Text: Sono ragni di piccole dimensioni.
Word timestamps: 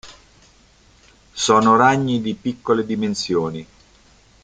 Sono 1.33 1.75
ragni 1.77 2.21
di 2.23 2.33
piccole 2.33 2.87
dimensioni. 2.87 3.67